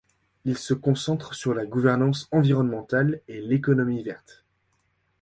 [0.45, 4.43] Il se concentre sur la gouvernance environnementale et l’économie verte.